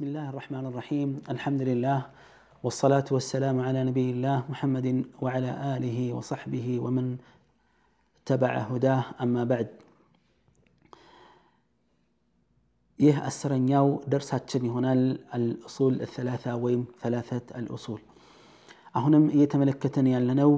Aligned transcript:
بسم 0.00 0.04
الله 0.04 0.28
الرحمن 0.30 0.66
الرحيم 0.66 1.08
الحمد 1.30 1.62
لله 1.62 1.98
والصلاة 2.64 3.04
والسلام 3.10 3.60
على 3.60 3.84
نبي 3.84 4.10
الله 4.10 4.44
محمد 4.48 5.04
وعلى 5.22 5.50
آله 5.76 5.98
وصحبه 6.12 6.66
ومن 6.80 7.06
تبع 8.26 8.52
هداه 8.70 9.02
أما 9.20 9.44
بعد 9.44 9.68
ይህ 12.98 13.16
አስረኛው 13.28 13.86
ደርሳችን 14.12 14.62
ይሆናል 14.68 15.00
አልኡሱል 15.36 15.94
ሰላሳ 16.14 16.44
ወይም 16.62 16.82
ሰላሰት 17.02 17.46
አልኡሱል 17.58 18.00
አሁንም 18.98 19.24
እየተመለከተን 19.34 20.06
ያለነው 20.12 20.52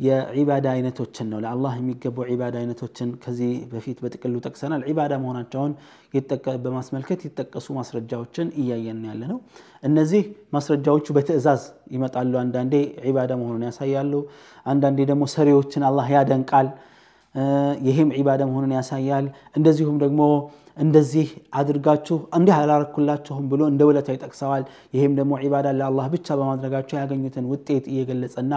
የዒባዳ 0.00 0.66
አይነቶችን 0.74 1.26
ነው። 1.32 1.38
ለአላህ 1.44 1.72
የሚገቡ 1.78 2.16
ዒባዳ 2.30 2.54
አይነቶችን 2.60 3.10
ከዚህ 3.22 3.50
በፊት 3.72 3.98
በጥቅሉ 4.04 4.34
ጠቅሰናል። 4.46 4.82
ዒባዳ 4.88 5.12
መሆናቸውን 5.22 5.72
በማስመልከት 6.64 7.20
የተጠቀሱ 7.26 7.66
ማስረጃዎችን 7.78 8.48
እያየን 8.60 9.02
ያለ 9.08 9.22
ነው 9.32 9.38
እነዚህ 9.82 10.22
ማስረጃዎቹ 10.52 11.06
በትእዛዝ 11.16 11.62
ይመጣሉ። 11.94 12.32
አንዳንዴ 12.42 12.74
ዒባዳ 13.06 13.32
መሆኑን 13.40 13.64
ያሳያሉ። 13.68 14.12
አንዳንዴ 14.66 14.98
ደግሞ 15.10 15.24
ሰሪዎችን 15.34 15.84
አላህ 15.90 16.08
ያደንቃል። 16.16 16.68
ይህም 17.86 18.10
ዒባዳ 18.18 18.42
መሆኑን 18.50 18.74
ያሳያል። 18.76 19.26
እንደዚሁም 19.56 19.96
ደግሞ 20.02 20.20
እንደዚህ 20.77 21.27
አድርጋችሁ 21.59 22.17
እንዲህ 22.37 22.53
አላረኩላችሁም 22.57 23.45
ብሎ 23.51 23.61
እንደ 23.71 23.81
ውለታ 23.89 24.07
ይጠቅሰዋል 24.15 24.63
ይህም 24.95 25.13
ደግሞ 25.19 25.31
ዒባዳ 25.43 25.67
ለአላህ 25.79 26.05
ብቻ 26.15 26.27
በማድረጋቸው 26.39 26.97
ያገኙትን 27.01 27.45
ውጤት 27.53 27.85
እየገለጸና 27.93 28.53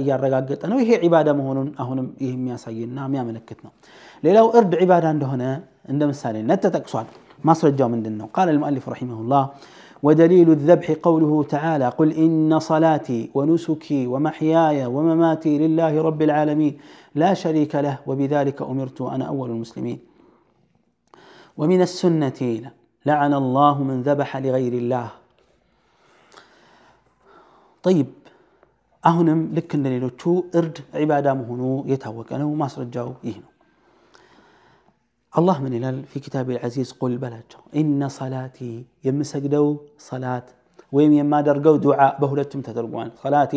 እያረጋገጠ 0.00 0.62
ነው 0.72 0.78
ይሄ 0.84 0.90
ዒባዳ 1.06 1.28
መሆኑን 1.40 1.68
አሁንም 1.84 2.08
ይህ 2.24 2.32
የሚያሳይና 2.36 2.98
የሚያመለክት 3.08 3.60
ነው 3.66 3.72
ሌላው 4.22 4.46
እርድ 4.60 4.72
ዒባዳ 4.84 5.06
እንደሆነ 5.16 5.42
እንደ 5.94 6.02
ምሳሌነት 6.12 6.60
ተጠቅሷል 6.66 7.08
ማስረጃው 7.48 7.88
ምንድን 7.94 8.14
ነው 8.20 8.28
ቃል 8.36 8.48
المؤلف 8.54 8.84
رحمه 8.94 9.18
الله 9.22 9.44
ودليل 10.02 10.48
الذبح 10.50 10.88
قوله 11.06 11.32
تعالى 11.54 11.86
قل 11.98 12.08
إن 12.24 12.58
صلاتي 12.70 13.20
ونسكي 13.36 14.00
ومحياي 14.12 14.78
ومماتي 14.86 15.52
لله 15.58 16.02
رب 16.02 16.20
العالمين 16.22 16.74
لا 17.14 17.30
شريك 17.34 17.72
له 17.76 17.96
وبذلك 18.08 18.58
أمرت 18.62 18.98
أنا 19.14 19.24
أول 19.24 19.48
المسلمين 19.50 19.98
ومن 21.58 21.80
السنة 21.82 22.40
لعن 23.06 23.32
الله 23.34 23.76
من 23.82 23.96
ذبح 24.08 24.30
لغير 24.44 24.74
الله 24.82 25.08
طيب 27.84 28.08
አሁንም 29.04 29.40
ልክ 29.56 29.70
እንደ 29.76 29.86
ሌሎቹ 29.94 30.22
እርድ 30.58 30.76
ዒባዳ 31.02 31.26
መሆኑ 31.40 31.62
የታወቀ 31.90 32.30
ነው 32.42 32.48
ማስረጃው 32.62 33.10
ይህ 33.26 33.36
ነው 33.42 33.50
አላህ 35.34 35.56
ምን 35.64 35.72
ይላል 35.76 35.98
ፊ 36.10 36.20
ኪታብ 36.24 36.46
ልዓዚዝ 36.54 36.90
ቁል 37.00 37.14
በላቸው 37.22 37.60
ኢነ 37.80 38.02
ሰላቲ 38.18 38.58
የምሰግደው 39.06 39.66
ሰላት 40.08 40.46
ወይም 40.92 41.12
የማደርገው 41.18 41.76
ዱዓ 41.84 42.00
በሁለቱም 42.20 42.60
ተደርጓል 42.68 43.10
ሰላቴ 43.22 43.54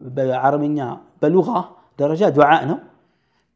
በዓረብኛ 0.00 0.78
በሉጋ 1.22 1.48
ደረጃ 1.98 2.22
ዱዓ 2.36 2.50
ነው 2.70 2.78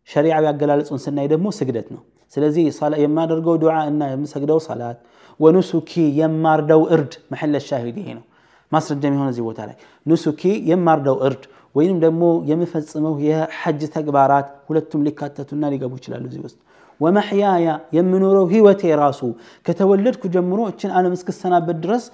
ሸሪዓዊ 0.08 0.44
አገላለጹን 0.52 1.00
ስናይ 1.04 1.26
ደግሞ 1.32 1.46
ስግደት 1.58 1.88
ነው 1.94 2.02
ስለዚህ 2.32 2.62
የማደርገው 3.04 3.56
ዱዓ 3.62 3.74
እና 3.90 4.02
የምሰግደው 4.12 4.60
ሰላት 4.66 4.98
ወኑሱኪ 5.40 5.92
የማርደው 6.20 6.82
እርድ 6.94 7.12
መሐለ 7.32 7.54
ሻሂድ 7.68 7.96
ይሄ 8.02 8.08
ነው 8.18 8.24
ማስረጃ 8.72 9.02
የሚሆነ 9.08 9.28
እዚህ 9.32 9.44
ቦታ 9.48 9.60
ላይ 9.68 9.76
ኑሱኪ 10.06 10.42
የማርደው 10.70 11.16
እርድ 11.28 11.42
ወይንም 11.74 11.98
ደግሞ 12.04 12.24
የምፈጽመው 12.50 13.14
የሐጅ 13.26 13.80
ተግባራት 13.96 14.48
ሁለቱም 14.68 15.00
ሊካተቱና 15.06 15.70
ሊገቡ 15.72 15.92
ይችላሉ 16.00 16.24
እዚህ 16.30 16.42
ውስጥ 16.46 16.58
ወመሕያያ 17.00 17.68
የምኖረው 17.96 18.44
ህይወቴ 18.52 18.82
ራሱ 19.02 19.20
ከተወለድኩ 19.66 20.22
ጀምሮ 20.34 20.60
እችን 20.72 20.90
ዓለም 20.98 21.14
እስክሰናበት 21.16 21.78
ድረስ 21.84 22.04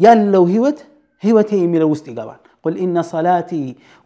ያለው 0.00 0.44
ህይወት 0.52 0.78
ህይወቴ 1.22 1.50
የሚለው 1.62 1.88
ውስጥ 1.94 2.06
ይገባል 2.12 2.40
ቁል 2.64 2.74
ኢነ 2.84 3.02
ሰላቲ 3.10 3.50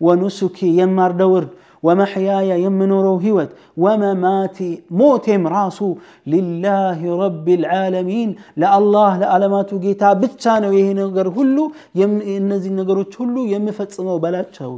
ወኑሱኪ 0.01 0.59
የማርደው 0.79 1.33
እርድ 1.39 1.51
ወመሕያያ 1.86 2.52
የምኖረው 2.62 3.18
ህይወት 3.24 3.52
ወመማቴ 3.84 4.58
ሞቴም 5.00 5.44
ራሱ 5.56 5.80
ሊላህ 6.34 7.00
ረቢል 7.22 7.64
ዓለሚን 7.76 8.32
ለአላህ 8.62 9.12
ለዓለማቱ 9.22 9.80
ጌታ 9.86 10.14
ብቻ 10.24 10.56
ነው። 10.64 10.74
ይሄ 10.80 10.88
ነገር 11.02 11.30
ሁሉ 11.38 11.58
እነዚህ 12.38 12.74
ነገሮች 12.80 13.14
ሁሉ 13.22 13.36
የምፈጽመው 13.54 14.20
በላቸው 14.26 14.74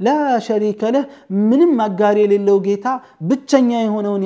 ላ 0.00 0.10
ሸሪከ 0.46 0.82
ለህ 0.94 1.04
ምንም 1.48 1.72
አጋሪ 1.84 2.16
የሌለው 2.22 2.58
ጌታ 2.66 2.88
ብቸኛ 3.28 3.70
የሆነውን 3.80 4.24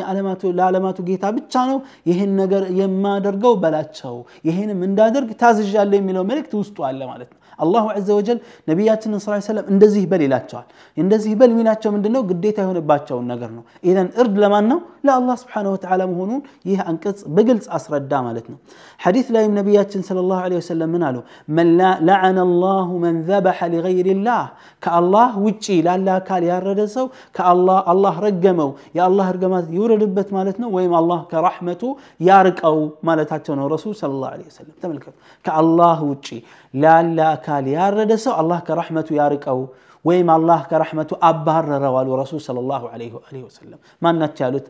ለዓለማቱ 0.58 0.98
ጌታ 1.08 1.24
ብቻ 1.36 1.62
ነው 1.70 1.78
ይህን 2.10 2.32
ነገር 2.40 2.64
የማደርገው 2.80 3.54
በላቸው። 3.62 4.16
ይህንም 4.48 4.80
እንዳደርግ 4.88 5.30
ታዝዣለ 5.42 5.92
የሚለው 5.98 6.26
መልእክት 6.30 6.52
ውስጡ 6.60 6.76
አለ 6.88 7.00
ማለት 7.10 7.30
ነው። 7.32 7.38
አላሁ 7.59 7.85
ዘ 8.07 8.15
ወጀል 8.17 8.39
ነቢያችንን 8.67 9.19
ስ 9.19 9.37
ሰለም 9.47 9.65
እንደዚህ 9.73 10.03
በል 10.11 10.21
ይላቸዋል 10.25 10.65
እንደዚህ 10.97 11.31
በል 11.39 11.49
የሚላቸው 11.53 11.91
ምንድነው 11.95 12.21
ግዴታ 12.31 12.57
የሆነባቸውን 12.65 13.25
ነገር 13.33 13.49
ነው 13.55 13.63
ኢዘን 13.83 14.09
እርድ 14.21 14.35
ለማን 14.43 14.67
ነው 14.71 14.79
ለአላህ 15.07 15.35
ስብሓን 15.41 15.67
ወተዓላ 15.73 16.01
መሆኑን 16.11 16.41
ይህ 16.69 16.79
አንቀጽ 16.89 17.19
በግልጽ 17.35 17.65
አስረዳ 17.77 18.11
ማለት 18.27 18.45
ነው 18.51 18.57
ሐዲት 19.03 19.27
ላይም 19.35 19.51
ነቢያችን 19.59 20.01
ስለ 20.07 20.17
ላሁ 20.29 20.41
ለ 20.51 20.55
ወሰለም 20.59 20.89
ምን 20.95 21.03
አሉ 21.09 21.17
መን 21.57 21.69
ለዐነ 22.07 22.39
ላሁ 22.63 22.89
መን 23.03 23.17
ዘበሐ 23.29 23.69
ሊገይር 23.73 24.09
ላህ 24.27 24.43
ከአላህ 24.83 25.31
ውጪ 25.45 25.65
ላለ 25.87 26.07
አካል 26.17 26.43
ያረደ 26.51 26.81
ሰው 26.95 27.07
ከአላህ 27.37 28.15
ረገመው 28.25 28.71
የአላህ 28.99 29.27
እርገማት 29.33 29.65
ይውረድበት 29.77 30.29
ማለት 30.37 30.59
ነው 30.63 30.71
ወይም 30.77 30.93
አላህ 31.01 31.19
ከራሕመቱ 31.33 31.83
ያርቀው 32.29 32.77
ማለታቸው 33.09 33.55
ነው 33.61 33.67
ረሱል 33.75 33.95
ስለ 34.01 34.13
ላሁ 34.23 34.33
ለ 34.39 34.45
ወሰለም 34.49 34.77
ተመልከቱ 34.83 35.15
ከአላህ 35.45 35.99
ውጪ 36.11 36.27
ላለ 36.73 37.19
አካል 37.33 37.67
ያረደ 37.77 38.13
ሰው 38.25 38.33
አላህ 38.41 38.59
ከራሕመቱ 38.69 39.09
ያርቀው 39.21 39.61
ወይም 40.05 40.27
አላህ 40.29 40.59
ከራሕመቱ 40.71 41.11
አባረረው 41.29 41.95
አሉ 41.99 42.09
ረሱል 42.21 42.41
ስለ 42.45 42.57
ላሁ 42.69 42.83
ለ 43.01 43.39
ወሰለም 43.45 43.79
ማናቸው 44.01 44.43
ያሉት 44.45 44.67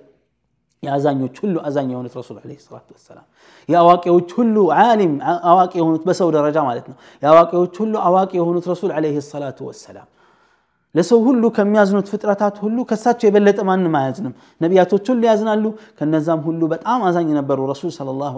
የአዛኞች 0.83 1.35
ሁሉ 1.44 1.55
አዛኝ 1.63 1.88
የሆኑት 1.94 2.13
ረሱል 2.19 2.35
ለ 2.44 2.55
ሰላት 2.66 2.89
ወሰላም 2.95 3.25
የአዋቂዎች 3.69 4.29
ሁሉ 4.39 4.55
ዓሊም 4.81 5.13
አዋቂ 5.51 5.73
የሆኑት 5.81 6.03
በሰው 6.07 6.29
ደረጃ 6.35 6.57
ማለት 6.63 6.85
ነው 6.91 6.97
የአዋቂዎች 7.23 7.73
ሁሉ 7.83 7.94
አዋቂ 8.07 8.31
የሆኑት 8.39 8.67
ረሱል 8.73 8.91
ለ 9.05 9.23
ሰላቱ 9.29 9.59
ወሰላም 9.69 10.07
ለሰው 10.94 11.19
ሁሉ 11.26 11.42
ከሚያዝኑት 11.56 12.06
ፍጥረታት 12.12 12.56
ሁሉ 12.62 12.78
ከሳቸው 12.88 13.26
የበለጠ 13.28 13.60
ማንም 13.69 13.94
አያዝንም። 13.98 14.32
ነቢያቶች 14.60 15.04
ሁሉ 15.12 15.22
ያዝናሉ። 15.28 15.64
ከነዛም 15.98 16.41
ሁሉ 16.47 16.60
በጣም 16.72 17.00
አዛኝ 17.08 17.28
ነበሩ 17.38 17.58
ረሱል 17.70 17.92
ስለ 17.97 18.08
ላሁ 18.20 18.34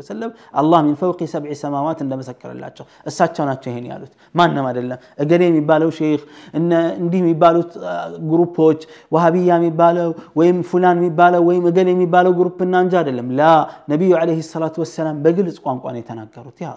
ወሰለም 0.00 0.30
አላህ 0.60 0.78
ሚን 0.86 0.96
ፈውቂ 1.00 1.20
ሰብዒ 1.32 1.54
ሰማዋት 1.62 1.98
እንደመሰከረላቸው 2.04 2.86
እሳቸው 3.06 3.44
ናቸው 3.50 3.68
ይሄን 3.72 3.86
ያሉት። 3.92 4.12
ማንም 4.34 4.66
አይደለም። 4.70 4.98
እገሌ 5.20 5.42
የሚባለው 5.50 5.90
ሼክ 5.98 6.22
እንዲህ 7.00 7.18
የሚባሉት 7.22 7.72
ግሩፖች 8.30 8.80
ዋሃብያ 9.12 9.50
የሚባለው 9.60 10.10
ወይም 10.40 10.58
ፉላን 10.70 10.98
የሚባለው 11.00 11.42
ወይም 11.50 11.66
እገሌ 11.70 11.88
የሚባለው 11.96 12.34
ግሩፕና 12.40 12.74
እንጂ 12.84 12.94
አይደለም። 13.00 13.28
ላ 13.38 13.50
ነቢዩ 13.90 14.12
ለ 14.22 14.40
ሰላቱ 14.50 14.76
ወሰላም 14.84 15.18
በግልጽ 15.24 15.58
ቋንቋ 15.66 15.84
ነው 15.94 16.00
የተናገሩት። 16.02 16.58
ያ 16.64 16.70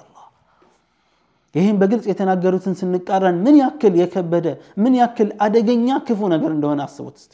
ይህም 1.55 1.77
በግልጽ 1.81 2.05
የተናገሩትን 2.09 2.75
ስንቃረን 2.79 3.35
ምን 3.45 3.55
ያክል 3.61 3.93
የከበደ 3.99 4.47
ምን 4.83 4.93
ያክል 4.99 5.29
አደገኛ 5.45 5.97
ክፉ 6.07 6.29
ነገር 6.33 6.51
እንደሆነ 6.55 6.79
አስቡት 6.87 7.15
እስቲ። 7.21 7.33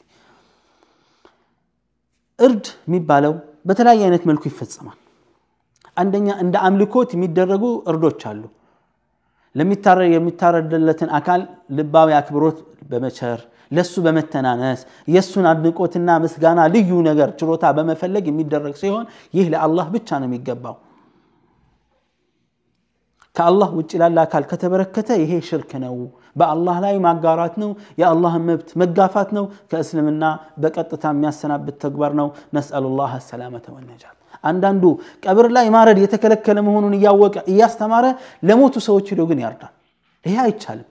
እርድ 2.39 2.65
የሚባለው 2.87 3.33
በተለያየ 3.65 4.03
አይነት 4.07 4.23
መልኩ 4.29 4.43
ይፈጸማል። 4.51 4.97
አንደኛ 5.97 6.27
እንደ 6.43 6.55
አምልኮት 6.67 7.09
የሚደረጉ 7.15 7.63
እርዶች 7.91 8.21
አሉ። 8.29 8.43
የሚታረድለትን 10.15 11.09
አካል 11.17 11.41
ልባዊ 11.77 12.09
አክብሮት 12.17 12.57
በመቸር 12.91 13.39
ለሱ 13.71 13.93
በመተናነስ 14.05 14.79
የእሱን 15.13 15.45
አድንቆትና 15.49 16.09
ምስጋና 16.23 16.59
ልዩ 16.73 16.91
ነገር 17.07 17.29
ችሎታ 17.39 17.65
በመፈለግ 17.77 18.23
የሚደረግ 18.29 18.75
ሲሆን 18.81 19.05
ይህ 19.33 19.47
ለአላህ 19.53 19.87
ብቻ 19.95 20.09
ነው 20.21 20.27
የሚገባው 20.29 20.75
ከአላህ 23.39 23.69
ውጭ 23.77 23.91
ላለ 24.01 24.17
አካል 24.25 24.43
ከተበረከተ 24.49 25.09
ይሄ 25.21 25.33
ሽርክ 25.47 25.71
ነው። 25.83 25.93
በአላህ 26.35 26.75
ላይ 26.83 26.95
ማጋራት 27.05 27.55
ነው። 27.61 27.69
የአላህን 28.01 28.43
መብት 28.49 28.69
መጋፋት 28.81 29.29
ነው። 29.37 29.45
ከእስልምና 29.71 30.23
በቀጥታ 30.61 31.03
የሚያሰናብት 31.13 31.77
ተግባር 31.83 32.13
ነው። 32.19 32.27
ነስአሉ 32.55 32.85
ላህ 32.99 33.13
ሰላመተ 33.27 33.65
ወነጃት 33.75 34.15
አንዳንዱ 34.43 34.83
ቀብር 35.23 35.47
ላይ 35.55 35.65
ማረድ 35.75 35.97
የተከለከለ 36.03 36.57
መሆኑን 36.67 36.93
እያወቀ 36.97 37.35
እያስተማረ 37.51 38.05
ለሞቱ 38.43 38.75
ሰዎች 38.87 39.07
ሄዶ 39.13 39.21
ግን 39.29 39.39
ያርዳል። 39.45 39.73
ይሄ 40.25 40.35
አይቻልም። 40.45 40.87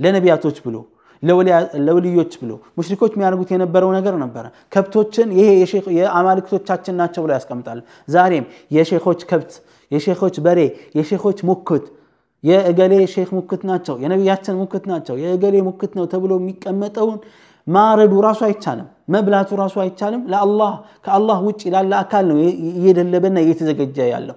ለነቢያቶች 0.00 0.58
ብሎ 0.66 0.76
ለውልዮች 1.86 2.32
ብሎ 2.40 2.52
ሙሽሪኮች 2.78 3.12
የሚያደርጉት 3.14 3.50
የነበረው 3.54 3.90
ነገር 3.96 4.14
ነበረ። 4.24 4.44
ከብቶችን 4.72 5.28
ይሄ 5.38 5.48
የአማልክቶቻችን 5.98 6.94
ናቸው 7.00 7.22
ብሎ 7.24 7.32
ያስቀምጣል። 7.36 7.78
ዛሬም 8.08 8.44
የሼኮች 8.70 9.22
ከብት 9.30 9.52
የሼኮች 9.90 10.36
በሬ 10.44 10.60
የሼኮች 10.96 11.40
ሙክት 11.48 11.84
የእገሌ 12.44 12.94
ሼክ 13.12 13.30
ሙክት 13.36 13.62
ናቸው 13.70 13.94
የነቢያችን 14.02 14.56
ሙክት 14.60 14.84
ናቸው 14.90 15.14
የእገሌ 15.22 15.56
ሙክት 15.68 15.92
ነው 15.98 16.04
ተብሎ 16.12 16.32
የሚቀመጠውን 16.40 17.18
ማረዱ 17.66 18.14
ራሱ 18.26 18.40
አይቻልም 18.48 18.88
መብላቱ 19.14 19.58
ራሱ 19.60 19.76
አይቻልም 19.84 20.22
ለአላህ 20.32 20.72
ከአላህ 21.04 21.38
ውጭ 21.46 21.62
ላለ 21.74 21.92
አካል 22.02 22.24
ነው 22.30 22.38
እየደለበና 22.74 23.38
እየተዘገጀ 23.44 23.98
ያለው 24.12 24.36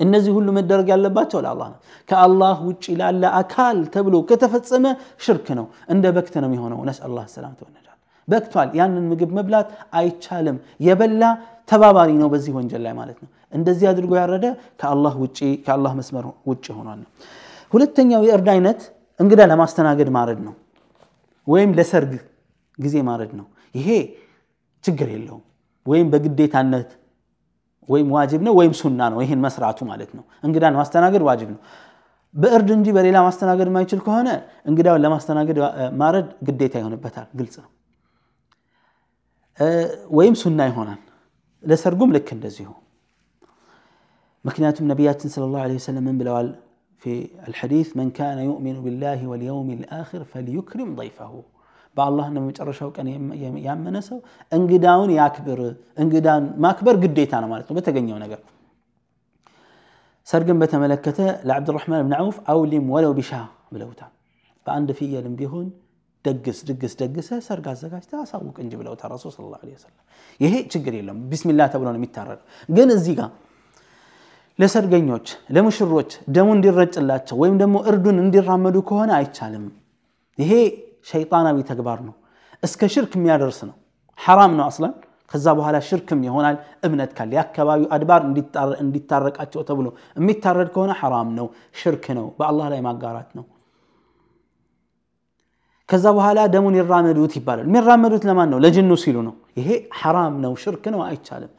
እነዚህ 0.00 0.32
ሁሉ 0.36 0.48
መደረግ 0.58 0.86
ያለባቸው 0.92 1.38
ለአላህ 1.44 1.68
ነው። 1.72 1.78
ከአላህ 2.08 2.56
ውጭ 2.68 2.84
ላለ 3.00 3.22
አካል 3.40 3.78
ተብሎ 3.94 4.16
ከተፈጸመ 4.28 4.84
ሽርክ 5.24 5.48
ነው፣ 5.58 5.66
እንደ 5.88 6.04
በክት 6.16 6.34
ነው 6.42 6.48
የሚሆነው። 6.50 6.80
ነስአል 6.88 7.12
ላህ 7.16 7.26
ሰላመተ 7.34 7.60
ወነጃት። 7.66 7.89
በክቷል። 8.30 8.68
ያንን 8.78 9.04
ምግብ 9.10 9.30
መብላት 9.38 9.68
አይቻልም። 9.98 10.56
የበላ 10.86 11.22
ተባባሪ 11.68 12.10
ነው 12.20 12.28
በዚህ 12.32 12.52
ወንጀል 12.58 12.82
ላይ 12.86 12.94
ማለት 13.00 13.18
ነው። 13.24 13.28
እንደዚህ 13.52 13.86
አድርጎ 13.90 14.12
ያረደ 14.20 14.46
ከአላህ 14.80 15.14
ውጭ 15.22 15.38
ከአላህ 15.64 15.92
መስመር 15.98 16.24
ውጭ 16.50 16.66
ሆኗል 16.78 16.98
ነው። 17.02 17.08
ሁለተኛው 17.72 18.22
የእርድ 18.28 18.48
አይነት 18.54 18.80
እንግዳ 19.20 19.40
ለማስተናገድ 19.50 20.08
ማረድ 20.16 20.40
ነው፣ 20.46 20.54
ወይም 21.46 21.70
ለሰርግ 21.78 22.12
ጊዜ 22.78 22.96
ማረድ 23.08 23.32
ነው። 23.40 23.46
ይሄ 23.74 23.88
ችግር 24.84 25.08
የለውም። 25.14 25.44
ወይም 25.86 26.06
በግዴታነት 26.12 26.90
ወይም 27.88 28.08
ዋጅብ 28.16 28.40
ነው 28.46 28.52
ወይም 28.58 28.72
ሱና 28.80 29.00
ነው። 29.12 29.18
ይህን 29.24 29.40
መስራቱ 29.44 29.78
ማለት 29.88 30.10
ነው። 30.16 30.24
እንግዳን 30.46 30.74
ማስተናገድ 30.80 31.22
ዋጅብ 31.28 31.48
ነው 31.54 31.60
በእርድ 32.34 32.68
እንጂ 32.74 32.88
በሌላ 32.96 33.18
ማስተናገድ 33.26 33.68
የማይችል 33.70 34.00
ከሆነ 34.06 34.28
እንግዳውን 34.66 35.02
ለማስተናገድ 35.04 35.58
ማረድ 36.00 36.28
ግዴታ 36.48 36.74
ይሆንበታል። 36.82 37.28
ግልጽ 37.38 37.56
ነው። 37.62 37.70
ወይም 40.18 40.34
ሱና 40.42 40.60
ይሆናል። 40.70 41.00
ለሰርጉም 41.64 42.12
ልክ 42.16 42.28
እንደዚሁ። 42.36 42.68
ምክንያቱም 44.44 44.86
ነቢያችን 44.92 45.30
ለ 45.42 45.46
ላሁ 45.54 45.72
ወሰለም 45.78 46.04
ምን 46.08 46.18
ብለዋል? 46.20 46.50
في 47.02 47.28
الحديث 47.48 47.96
من 47.96 48.08
كان 48.10 48.38
يؤمن 48.38 48.76
بالله 48.84 49.20
واليوم 49.30 49.68
الآخر 49.70 50.20
فليكرم 50.24 50.88
ضيفه 51.00 51.32
بالله 51.96 52.26
بأ 52.28 52.34
نمو 52.34 52.72
شوك 52.78 52.92
كان 52.96 53.08
يامنسو 53.66 54.16
انقداون 54.56 55.10
يكبر 55.20 55.58
انقدان 56.02 56.42
ما 56.62 56.70
كبر 56.76 56.94
قديت 57.02 57.32
أنا 57.34 57.46
مالتو 57.50 57.72
بتقنيو 57.76 58.16
نقر 58.22 58.40
سرقن 60.30 60.58
بتملكته 60.62 61.26
لعبد 61.48 61.68
الرحمن 61.70 62.00
بن 62.06 62.12
عوف 62.20 62.36
أولم 62.52 62.84
ولو 62.94 63.12
بشاه 63.18 63.46
بلوتا 63.72 64.06
فأند 64.64 64.88
في 64.98 65.04
يلم 65.14 65.34
ደግስ 66.24 66.58
ድግስ 66.68 66.92
ደግሰ 67.00 67.28
ሰርግ 67.46 67.66
አዘጋጅተ 67.70 68.12
አሳውቅ 68.20 68.56
እንጂ 68.64 68.72
ብለውታል 68.80 69.10
ረሱል 69.14 69.54
ይሄ 70.40 70.52
ችግር 70.72 70.92
የለም 70.98 71.18
ቢስሚላህ 71.30 71.68
ተብሎ 71.72 71.88
ነው 71.88 71.98
የሚታረደው። 72.00 72.46
ግን 72.68 72.88
እዚህ 72.96 73.14
ጋር 73.20 73.30
ለሰርገኞች 74.58 75.26
ለሙሽሮች 75.56 76.10
ደሙ 76.36 76.48
እንዲረጭላቸው 76.56 77.36
ወይም 77.42 77.54
ደግሞ 77.62 77.76
እርዱን 77.90 78.18
እንዲራመዱ 78.24 78.76
ከሆነ 78.88 79.10
አይቻልም። 79.18 79.64
ይሄ 80.38 80.52
ሸይጣናዊ 81.10 81.58
ተግባር 81.70 82.00
ነው። 82.08 82.14
እስከ 82.62 82.88
ሽርክ 82.94 83.12
የሚያደርስ 83.18 83.60
ነው። 83.68 83.76
ሐራም 84.18 84.52
ነው 84.58 84.64
አስላን። 84.66 84.94
ከዛ 85.32 85.46
በኋላ 85.58 85.76
ሽርክም 85.88 86.20
ይሆናል። 86.26 86.56
እምነት 86.86 87.10
ካለ 87.16 87.30
የአካባቢው 87.36 87.88
አድባር 87.96 88.22
እንዲታረቃቸው 88.82 89.60
ተብሎ 89.68 89.86
የሚታረድ 90.18 90.68
ከሆነ 90.74 90.92
ሐራም 91.00 91.28
ነው፣ 91.38 91.46
ሽርክ 91.80 92.06
ነው፣ 92.18 92.26
በአላህ 92.38 92.66
ላይ 92.72 92.80
ማጋራት 92.88 93.30
ነው። 93.38 93.44
ከዛ 95.90 96.06
በኋላ 96.16 96.40
ደሙን 96.54 96.74
ይራመዱት 96.78 97.32
ይባላል። 97.38 97.66
የሚራመዱት 97.68 98.22
ለማን 98.28 98.48
ነው? 98.52 98.58
ለጅኑ 98.64 98.90
ሲሉ 99.02 99.16
ነው። 99.28 99.34
ይሄ 99.58 99.68
ሐራም 100.00 100.34
ነው፣ 100.44 100.52
ሽርክ 100.62 100.84
ነው፣ 100.94 101.00
አይቻልም። 101.06 101.52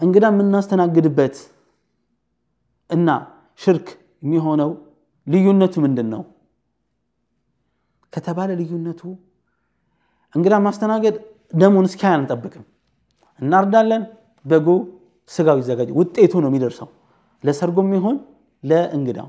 እንግዳ 0.00 0.24
የምናስተናግድበት 0.32 1.36
እና 2.90 3.08
ሽርክ 3.60 3.86
የሚሆነው 4.24 4.70
ልዩነቱ 5.26 5.74
ምንድን 5.84 6.08
ነው 6.14 6.22
ከተባለ 8.12 8.50
ልዩነቱ 8.60 9.00
እንግዳ 10.34 10.54
ማስተናገድ 10.66 11.16
ደሙን 11.52 11.86
እስኪያ 11.88 12.10
አንጠብቅም፣ 12.16 12.64
እናርዳለን። 13.40 14.02
በጉ 14.44 14.68
ስጋው 15.30 15.56
ይዘጋጅ፣ 15.60 15.88
ውጤቱ 15.98 16.32
ነው 16.42 16.50
የሚደርሰው 16.50 16.88
ለሰርጉም 17.44 17.90
ይሆን 17.96 18.16
ለእንግዳው 18.64 19.28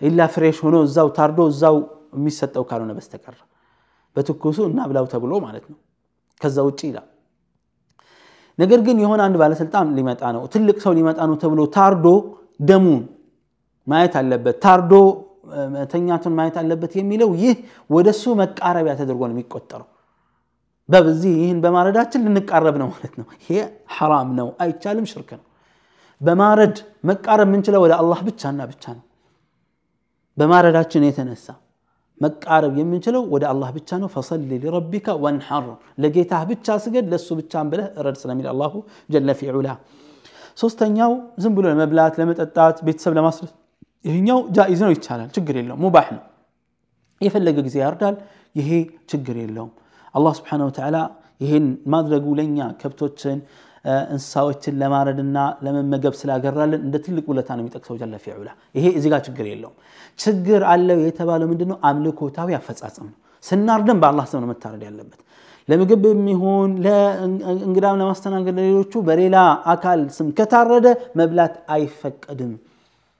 ኢላ 0.00 0.20
ፍሬሽ 0.34 0.58
ሆኖ 0.64 0.76
እዛው 0.86 1.08
ታርዶ 1.16 1.40
እዛው 1.50 1.76
የሚሰጠው 2.16 2.64
ካልሆነ 2.68 2.92
በስተቀር 2.98 3.36
በትኩሱ 4.16 4.58
እናብላው 4.68 5.06
ተብሎ 5.12 5.32
ማለት 5.44 5.64
ነው። 5.72 5.78
ከዛ 6.40 6.56
ውጭ 6.68 6.80
ይላል። 6.88 7.08
ነገር 8.58 8.80
ግን 8.86 8.96
የሆነ 9.02 9.20
አንድ 9.26 9.36
ባለስልጣን 9.42 9.88
ሊመጣ 9.96 10.22
ነው፣ 10.36 10.42
ትልቅ 10.54 10.76
ሰው 10.84 10.92
ሊመጣ 10.98 11.18
ነው 11.30 11.36
ተብሎ 11.42 11.60
ታርዶ 11.76 12.06
ደሙን 12.60 13.02
ማየት 13.86 14.14
አለበት፣ 14.20 14.56
ታርዶ 14.64 14.92
መተኛቱን 15.74 16.34
ማየት 16.38 16.56
አለበት 16.60 16.92
የሚለው 16.98 17.30
ይህ 17.42 17.54
ወደሱ 17.90 18.22
መቃረቢያ 18.40 18.92
ተደርጎ 19.00 19.22
ነው 19.28 19.34
የሚቆጠረው። 19.36 19.88
በዚህ 20.88 21.32
ይህን 21.40 21.58
በማረዳችን 21.64 22.24
ልንቃረብ 22.26 22.76
ነው 22.82 22.88
ማለት 22.92 23.14
ነው። 23.20 23.26
ይሄ 23.42 23.50
ሐራም 23.96 24.28
ነው፣ 24.38 24.48
አይቻልም፣ 24.62 25.06
ሽርክ 25.12 25.30
ነው። 25.38 25.44
በማረድ 26.20 26.76
መቃረብ 27.04 27.48
የምንችለው 27.48 27.80
ወደ 27.84 27.92
አላህ 28.00 28.18
ብቻና 28.26 28.60
ብቻ 28.70 28.84
ነው። 28.96 29.04
በማረዳችን 30.38 31.04
የተነሳ 31.06 31.46
መቃረብ 32.20 32.72
የምንችለው 32.78 33.22
ወደ 33.34 33.44
አላህ 33.50 33.68
ብቻ 33.76 33.98
ነው። 34.02 34.08
ፈሰሊ 34.14 34.50
ሊረቢካ 34.54 35.08
ወንሐር 35.24 35.66
ለጌታህ 36.02 36.42
ብቻ 36.50 36.76
ስገድ 36.84 37.06
ለእሱ 37.12 37.28
ብቻን 37.38 37.66
ብለህ 37.72 37.86
እረድ 38.00 38.16
ስለሚል 38.22 38.46
አላሁ 38.52 38.72
ጀለ 39.10 39.30
ፊ 39.38 39.50
ዑላ። 39.52 39.68
ሶስተኛው 40.58 41.12
ዝም 41.42 41.52
ብሎ 41.56 41.64
ለመብላት 41.72 42.14
ለመጠጣት፣ 42.20 42.76
ቤተሰብ 42.86 43.12
ለማስረት 43.18 43.52
ይህኛው 44.04 44.38
ጃኢዝ 44.56 44.80
ነው፣ 44.84 44.92
ይቻላል፣ 44.94 45.28
ችግር 45.36 45.54
የለውም፣ 45.60 45.80
ሙባሕ 45.84 46.08
ነው። 46.16 46.22
የፈለገ 47.20 47.56
ጊዜ 47.66 47.76
ያርዳል። 47.84 48.16
ይሄ 48.56 48.70
ችግር 49.10 49.36
የለውም። 49.42 49.72
አላህ 50.14 50.32
ስብሓነሁ 50.38 50.66
ወተዓላ 50.70 50.96
ይህን 51.40 51.66
ማድረጉ 51.92 52.26
ለእኛ 52.38 52.58
ከብቶችን 52.80 53.38
እንስሳዎችን 54.08 54.74
ለማረድና 54.80 55.36
ለመመገብ 55.64 56.14
ስላገራልን 56.18 56.80
እንደ 56.86 56.96
ትልቅ 57.04 57.24
ውለታ 57.30 57.48
ነው 57.56 57.62
የሚጠቅሰው 57.64 57.96
ጀለ 58.00 58.14
ፊ 58.22 58.34
ዑላ። 58.34 58.48
ይሄ 58.74 58.86
እዚህ 58.98 59.10
ጋር 59.12 59.20
ችግር 59.26 59.46
የለውም። 59.50 59.76
ችግር 60.18 60.62
አለው 60.72 60.98
የተባለው 61.06 61.48
ምንድነው? 61.52 61.78
አምልኮታዊ 61.88 62.48
አፈጻጸም 62.58 63.06
ነው። 63.08 63.16
ስናርድም 63.44 63.98
በአላህ 64.02 64.24
ስም 64.30 64.40
ነው 64.42 64.48
መታረድ 64.52 64.82
ያለበት። 64.88 65.20
ለምግብ 65.68 66.04
የሚሆን 66.10 66.70
ለእንግዳም 66.84 67.98
ለማስተናገድ 68.00 68.54
ለሌሎቹ 68.58 68.92
በሌላ 69.08 69.36
አካል 69.72 70.00
ስም 70.16 70.28
ከታረደ 70.38 70.86
መብላት 71.16 71.54
አይፈቀድም። 71.74 72.52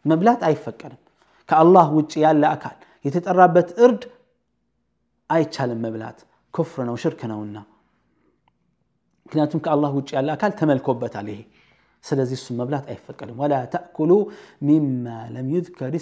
መብላት 0.05 0.41
አይፈቀድም። 0.49 1.01
ከአላህ 1.49 1.87
ውጭ 1.96 2.13
ያለ 2.25 2.43
አካል 2.55 2.77
የተጠራበት 3.05 3.69
እርድ 3.84 4.03
አይቻልም 5.31 5.81
መብላት፣ 5.84 6.19
ኩፍር 6.55 6.81
ነው፣ 6.89 6.94
ሽርክ 7.03 7.20
ነውና 7.31 7.56
ምክንያቱም 9.31 9.60
ከአላህ 9.65 9.91
ውጭ 9.96 10.08
ያለ 10.17 10.29
አካል 10.34 10.53
ተመልኮበታል 10.58 11.27
ይሄ። 11.31 11.41
ስለዚህ 12.05 12.37
እሱም 12.39 12.56
መብላት 12.60 12.84
አይፈቀድም። 12.91 13.37
ወላ 13.43 13.55
ተእኩሉ 13.72 14.13
ሚማ 14.63 15.05
ለም 15.34 15.49
ዩዝከር 15.55 15.93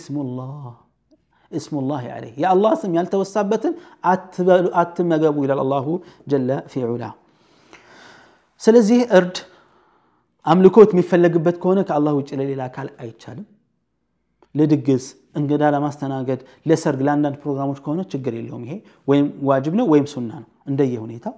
እስሙላህ 1.52 2.02
ዐለይህ 2.14 2.35
የአላህ 2.42 2.73
ስም 2.80 2.94
ያልተወሳበትን 2.99 3.75
አትመገቡ 4.80 5.37
ይላል 5.44 5.61
አላሁ 5.64 5.87
ጀለ 6.30 6.50
ፊ 6.70 6.85
ዑላ። 6.87 7.04
ስለዚህ 8.62 9.00
እርድ 9.18 9.37
አምልኮት 10.47 10.90
የሚፈለግበት 10.94 11.56
ከሆነ 11.62 11.80
ከአላህ 11.88 12.14
ውጭ 12.18 12.30
ለሌላ 12.40 12.62
አካል 12.70 12.88
አይቻልም። 13.02 13.47
ለድግስ 14.54 15.04
እንግዳ 15.38 15.62
ለማስተናገድ 15.75 16.40
ለሰርግ፣ 16.68 17.00
ለአንዳንድ 17.06 17.37
ፕሮግራሞች 17.42 17.78
ከሆነ 17.85 18.00
ችግር 18.12 18.32
የለውም። 18.38 18.64
ይሄ 18.66 18.75
ወይም 19.08 19.26
ዋጅብ 19.49 19.75
ነው 19.80 19.87
ወይም 19.92 20.06
ሱና 20.14 20.30
ነው 20.42 20.50
እንደየ 20.70 20.97
ሁኔታው 21.04 21.35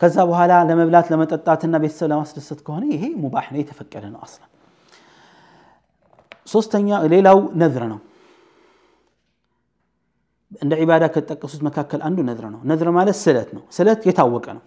ከዛ 0.00 0.16
በኋላ 0.30 0.52
ለመብላት 0.68 1.06
ለመጠጣትና 1.12 1.74
ቤተሰብ 1.82 2.08
ለማስደሰት 2.12 2.60
ከሆነ 2.66 2.84
ይሄ 2.94 3.02
ሙባሕ 3.22 3.46
ነው፣ 3.52 3.58
የተፈቀደ 3.62 4.04
ነው 4.14 4.20
አስለን። 4.24 4.50
ሶስተኛ 6.48 6.88
ሌላው 7.12 7.38
ነዝር 7.62 7.84
ነው። 7.92 8.00
እንደ 10.62 10.72
ዒባዳ 10.82 11.04
ከተጠቀሱት 11.14 11.62
መካከል 11.68 12.00
አንዱ 12.08 12.18
ነዝር 12.28 12.46
ነው። 12.54 12.60
ነዝር 12.70 12.88
ማለት 12.98 13.16
ስለት 13.22 13.48
ነው። 13.56 13.62
ስለት 13.76 14.00
የታወቀ 14.08 14.46
ነው። 14.58 14.64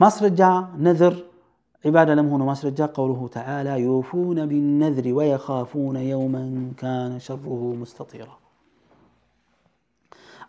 ማስረጃ 0.00 0.40
ነዝር 0.86 1.14
ዒባዳ 1.84 2.10
ለመሆኑ 2.18 2.42
ማስረጃ 2.48 2.80
ቀውሉሁ 2.94 3.20
ተዓላ 3.34 3.68
ዩፉነ 3.84 4.38
ቢነዝሪ 4.50 5.06
ወየኻፉነ 5.18 5.96
የውመን 6.08 6.48
ካነ 6.80 7.12
ሸሩሁ 7.26 7.60
ሙስተጢራ 7.80 8.28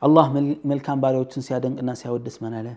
አላህ 0.03 0.27
መልካም 0.71 0.99
ባሪያዎችን 1.03 1.45
ሲያደንቅና 1.47 1.91
ሲያወድስ 2.01 2.37
ምን 2.43 2.55
አለ? 2.61 2.69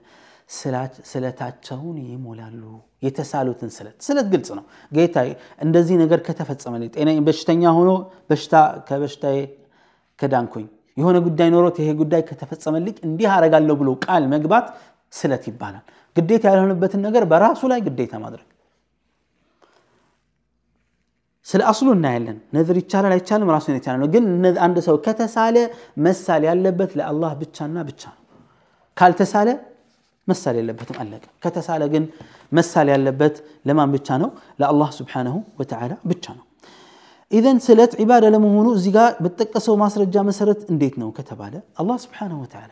ስለታቸውን 1.09 1.97
ይሞላሉ። 2.05 2.63
የተሳሉትን 3.05 3.69
ስለት 3.75 3.95
ስለት 4.07 4.27
ግልጽ 4.33 4.49
ነው። 4.57 4.65
ጌታ 4.91 5.15
እንደዚህ 5.65 5.95
ነገር 6.03 6.19
ከተፈጸመልኝ 6.27 6.89
ጤና 6.95 7.09
በሽተኛ 7.27 7.63
ሆኖ 7.77 7.91
በሽታ 8.29 8.53
ከበሽታዬ 8.87 9.37
ከዳንኩኝ 10.19 10.65
የሆነ 10.97 11.17
ጉዳይ 11.27 11.49
ኖሮት 11.53 11.77
ይሄ 11.81 11.89
ጉዳይ 12.01 12.21
ከተፈጸመልኝ 12.29 12.95
እንዲህ 13.07 13.27
አረጋለሁ 13.35 13.75
ብሎ 13.81 13.89
ቃል 14.05 14.23
መግባት 14.33 14.67
ስለት 15.13 15.43
ይባላል። 15.49 15.83
ግዴታ 16.15 16.43
ያልሆነበትን 16.51 17.01
ነገር 17.07 17.23
በራሱ 17.31 17.61
ላይ 17.71 17.79
ግዴታ 17.87 18.13
ማድረግ 18.23 18.45
ስለ 21.54 21.60
አስሉ 21.70 21.88
እናያለን። 21.96 22.38
ነዝር 22.56 22.76
ይቻላል 22.80 23.12
አይቻልም 23.16 23.50
ራሱን 23.54 23.74
የቻለ 23.78 23.96
ነው። 24.02 24.08
ግን 24.14 24.24
አንድ 24.66 24.76
ሰው 24.86 24.96
ከተሳለ 25.06 25.56
መሳል 26.06 26.42
ያለበት 26.50 26.90
ለአላህ 26.98 27.32
ብቻና 27.40 27.76
ብቻ 27.88 28.02
ነው። 28.10 28.18
ካልተሳለ 28.96 29.48
መሳል 30.28 30.54
የለበትም 30.58 30.96
አለቀ 31.02 31.24
ከተሳለ 31.44 31.82
ግን 31.92 32.04
መሳል 32.52 32.88
ያለበት 32.92 33.34
ለማን 33.68 33.90
ብቻ 33.94 34.18
ነው 34.22 34.30
ለአላህ 34.60 34.88
ስብሓንሁ 34.98 35.36
ወተዓላ 35.60 35.92
ብቻ 36.10 36.24
ነው 36.38 36.44
ኢዘን 37.32 37.58
ስለት 37.66 37.92
ዒባዳ 38.00 38.24
ለመሆኑ 38.34 38.66
እዚህ 38.76 38.92
ጋር 38.96 39.10
በተጠቀሰው 39.24 39.74
ማስረጃ 39.82 40.22
መሰረት 40.28 40.60
እንዴት 40.72 40.94
ነው 41.02 41.08
ከተባለ 41.18 41.54
አላህ 41.80 41.96
ስብሓንሁ 42.04 42.38
ወተዓላ 42.44 42.70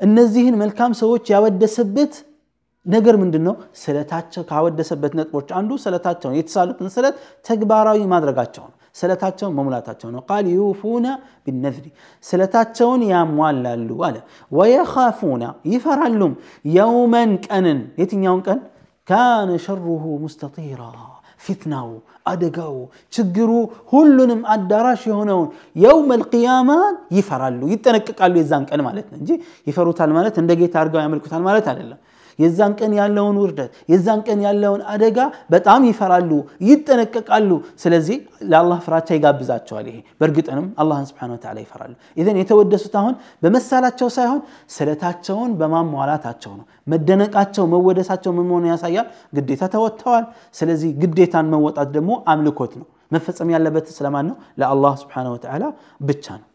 እነዚህን 0.00 0.56
መልካም 0.62 0.92
ሰዎች 1.00 1.24
ያወደሰበት 1.34 2.14
ነገር 2.85 3.15
ምንድን 3.21 3.43
ነው 3.47 3.55
ስለታቸው 3.81 4.43
ካወደሰበት 4.49 5.13
ነጥቦች 5.19 5.49
አንዱ 5.57 5.71
ስለታቸውን 5.83 6.35
የተሳሉትን 6.37 6.89
ስለት 6.95 7.15
ተግባራዊ 7.45 7.99
ማድረጋቸው 8.13 8.63
ነው። 8.65 8.75
ስለታቸውን 8.95 9.53
መሙላታቸው 9.57 10.09
ነው። 10.13 10.21
ቃል 10.29 10.45
ዩፉነ 10.53 11.05
ቢነዝሪ 11.45 11.85
ስለታቸውን 12.23 13.01
ያሟላሉ 13.11 13.89
አለ። 14.07 14.15
ወየኻፉነ 14.51 15.43
ይፈራሉም። 15.73 16.33
የውመን 16.75 17.31
ቀንን 17.47 17.79
የትኛውን 18.01 18.41
ቀን? 18.47 18.59
ካነ 19.07 19.51
ሸሩሁ 19.65 20.03
ሙስተጢራ 20.23 20.81
ፊትናው 21.39 21.89
አደጋው 22.25 22.75
ችግሩ 23.13 23.51
ሁሉንም 23.91 24.41
አዳራሽ 24.53 25.01
የሆነውን 25.09 25.47
የውም 25.75 26.09
አልቅያማን 26.15 26.95
ይፈራሉ 27.17 27.61
ይጠነቅቃሉ 27.71 28.33
የዛን 28.39 28.63
ቀን 28.69 28.81
ማለት 28.87 29.07
ነው 29.11 29.17
እንጂ 29.21 29.29
ይፈሩታል 29.67 30.11
ማለት 30.17 30.35
እንደ 30.41 30.51
ጌታ 30.59 30.75
አድርገው 30.81 31.01
ያመልኩታል 31.05 31.41
ማለት 31.47 31.67
አይደለም 31.71 31.99
የዛን 32.39 32.73
ቀን 32.79 32.91
ያለውን 32.99 33.37
ውርደት 33.41 33.71
የዛን 33.91 34.19
ቀን 34.27 34.39
ያለውን 34.45 34.81
አደጋ 34.93 35.17
በጣም 35.53 35.81
ይፈራሉ 35.89 36.31
ይጠነቀቃሉ። 36.69 37.49
ስለዚህ 37.83 38.17
ለአላህ 38.49 38.79
ፍራቻ 38.85 39.07
ይጋብዛቸዋል 39.17 39.87
ይሄ። 39.91 39.97
በእርግጥንም 40.19 40.67
አላህን 40.81 41.07
ስብሓን 41.09 41.31
ወተዓላ 41.35 41.57
ይፈራሉ። 41.65 41.91
ኢዘን 42.17 42.39
የተወደሱት 42.41 42.95
አሁን 43.01 43.15
በመሳላቸው 43.43 44.09
ሳይሆን 44.17 44.41
ስለታቸውን 44.75 45.51
በማሟላታቸው 45.59 46.53
ነው። 46.59 46.65
መደነቃቸው 46.87 47.65
መወደሳቸው 47.73 48.31
ምን 48.37 48.47
መሆኑ 48.49 48.65
ያሳያል? 48.71 49.07
ግዴታ 49.35 49.63
ተወጥተዋል። 49.73 50.25
ስለዚህ 50.55 50.89
ግዴታን 51.01 51.47
መወጣት 51.53 51.89
ደግሞ 51.91 52.11
አምልኮት 52.29 52.73
ነው። 52.79 52.85
መፈጸም 53.11 53.49
ያለበት 53.53 53.85
ስለማን 53.93 54.25
ነው? 54.29 54.35
ለአላህ 54.59 54.93
ስብሓን 55.01 55.27
ወተዓላ 55.33 55.63
ብቻ 56.03 56.25
ነው። 56.35 56.45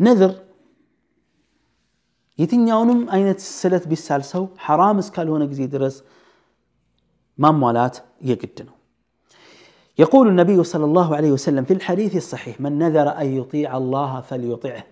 ነዝር 0.00 0.32
የትኛውንም 2.39 3.01
አይነት 3.15 3.39
ስለት 3.59 3.83
ቢሳል 3.91 4.23
ሰው 4.33 4.43
ሐራም 4.65 4.97
እስካልሆነ 5.03 5.43
ጊዜ 5.51 5.61
ድረስ 5.75 5.97
ማሟላት 7.39 7.97
የግድ 8.31 8.57
ነው 8.69 8.75
يقول 9.99 10.25
النبي 10.33 10.59
صلى 10.73 10.85
الله 10.89 11.09
عليه 11.17 11.31
وسلم 11.37 11.63
في 11.69 11.73
الحديث 11.79 12.13
الصحيح 12.23 12.55
من 12.63 12.73
نذر 12.83 13.07
أن 13.21 13.27
يطيع 13.39 13.69
الله 13.81 14.11
فليطيعه 14.29 14.83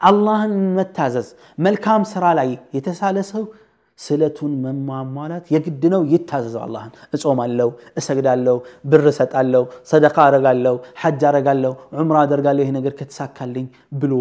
አላህን 0.00 0.52
መታዘዝ 0.76 1.26
መልካም 1.64 2.02
ስራ 2.12 2.24
ላይ 2.38 2.48
የተሳለ 2.76 3.16
ሰው 3.32 3.42
ስለቱን 3.98 4.52
መሟሟላት 4.64 5.44
የግድ 5.54 5.82
ነው 5.94 6.02
ይታዘዘው 6.12 6.62
አላህን 6.66 6.92
እጾማለሁ 7.16 7.68
እሰግዳለሁ 8.00 8.56
ብር 8.90 9.04
እሰጣለሁ 9.12 9.62
ሰደቃ 9.90 10.16
አረጋለሁ 10.28 10.74
ሐጅ 11.02 11.22
አረጋለሁ 11.30 11.72
ዑምራ 12.02 12.16
አደርጋለሁ 12.26 12.62
ይሄ 12.64 12.72
ነገር 12.78 12.94
ከተሳካልኝ 13.00 13.66
ብሎ 14.02 14.14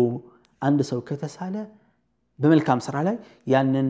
አንድ 0.62 0.81
ሰው 0.91 1.00
ከተሳለ 1.09 1.55
በመልካም 2.39 2.79
ስራ 2.88 2.95
ላይ 3.07 3.15
ያንን 3.53 3.88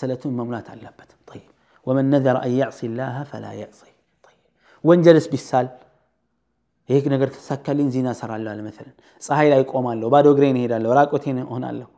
ስለቱን 0.00 0.32
መሙላት 0.40 0.68
አለበት 0.74 1.10
طيب 1.30 1.46
ومن 1.86 2.04
نذر 2.14 2.36
أن 2.46 2.52
يعصي 2.60 2.84
الله 2.90 3.14
فلا 3.30 3.52
يعصي 3.62 3.90
طيب 4.26 4.40
ወንጀልስ 4.84 5.26
ቢሳል 5.32 5.66
ይሄ 6.88 7.04
ነገር 7.14 7.28
ተሳካልኝ 7.36 7.88
ዚና 7.94 8.08
ሰራለሁ 8.20 8.50
አለ 8.52 8.60
መሰለን 8.68 8.94
ፀሐይ 9.22 9.48
ላይ 9.52 9.60
ቆማለሁ 9.72 10.06
ባዶ 10.14 10.26
እግሬን 10.34 10.56
እሄዳለሁ 10.60 10.90
ራቆቴን 10.98 11.38
እሆናለሁ 11.44 11.88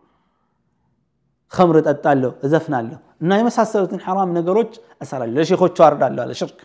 ከምር 1.52 1.76
እጠጣለሁ 1.82 2.30
እዘፍናለሁ 2.46 2.98
እና 3.22 3.30
የመሳሰሉትን 3.40 4.00
ሐራም 4.06 4.30
ነገሮች 4.38 4.72
እሰራለሁ 5.04 5.34
ለሼኮቹ 5.38 5.76
አርዳለሁ 5.88 6.20
አለ 6.24 6.32
ሽርክ 6.40 6.58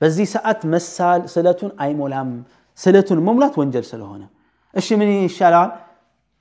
በዚህ 0.00 0.26
ሰዓት 0.34 0.60
መሳል 0.74 1.20
ስለቱን 1.34 1.70
አይሞላም 1.84 2.30
ስለቱን 2.78 3.20
መሙላት 3.28 3.54
ወንጀል 3.60 3.84
ስለሆነ 3.92 4.22
እሺ 4.80 4.88
ምን 5.00 5.10
ይሻለዋል 5.28 5.70